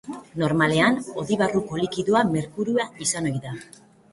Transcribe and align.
Normalean, 0.43 0.95
hodi 1.23 1.37
barruko 1.43 1.79
likidoa 1.83 2.25
merkurioa 2.33 2.89
izan 3.07 3.29
ohi 3.35 3.45
da. 3.47 3.55